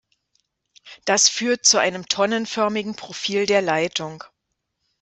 Das 1.05 1.29
führt 1.29 1.63
zu 1.63 1.77
einem 1.77 2.07
tonnenförmigen 2.09 2.95
Profil 2.95 3.45
der 3.45 3.61
Leitung. 3.61 4.23